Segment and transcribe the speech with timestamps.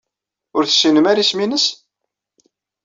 [0.55, 1.65] Ur tessinem ara isem-nnes?